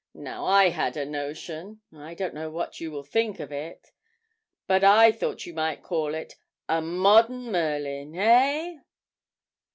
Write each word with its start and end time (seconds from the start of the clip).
Now, 0.15 0.45
I 0.45 0.69
had 0.69 0.97
a 0.97 1.05
notion 1.05 1.81
I 1.95 2.15
don't 2.15 2.33
know 2.33 2.49
what 2.49 2.79
you 2.79 2.89
will 2.89 3.03
think 3.03 3.39
of 3.39 3.51
it 3.51 3.91
but 4.65 4.83
I 4.83 5.11
thought 5.11 5.45
you 5.45 5.53
might 5.53 5.83
call 5.83 6.15
it 6.15 6.33
"A 6.67 6.81
Modern 6.81 7.51
Merlin," 7.51 8.15
eh?' 8.15 8.79